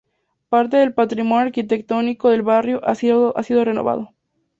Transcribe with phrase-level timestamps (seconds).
[0.49, 4.15] Parte del patrimonio arquitectónico del barrio ha sido renovado.